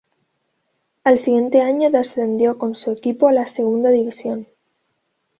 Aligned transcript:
Al 1.03 1.19
siguiente 1.19 1.61
año 1.61 1.91
descendió 1.91 2.57
con 2.57 2.73
su 2.73 2.89
equipo 2.89 3.27
a 3.27 3.33
la 3.33 3.45
segunda 3.45 3.91
división. 3.91 4.47